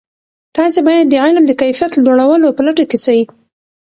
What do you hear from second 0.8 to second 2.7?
باید د علم د کیفیت لوړولو په